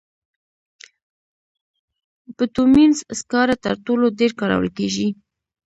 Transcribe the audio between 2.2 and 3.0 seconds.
بټومینس